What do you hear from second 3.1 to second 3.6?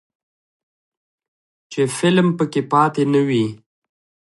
نه وي.